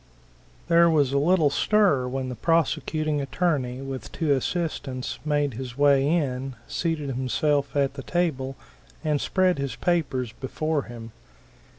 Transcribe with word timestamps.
There 0.67 0.89
was 0.89 1.13
a 1.13 1.19
little 1.19 1.51
stir 1.51 2.07
when 2.07 2.29
the 2.29 2.35
Prosecuting 2.35 3.21
Attorney, 3.21 3.83
with 3.83 4.11
two 4.11 4.31
assistants, 4.31 5.19
made 5.23 5.53
his 5.53 5.77
way 5.77 6.07
in, 6.07 6.55
seated 6.67 7.09
himself 7.09 7.75
at 7.75 7.93
the 7.93 8.01
table, 8.01 8.55
and 9.03 9.21
spread 9.21 9.59
his 9.59 9.75
papers 9.75 10.31
before 10.31 10.85
him. 10.85 11.11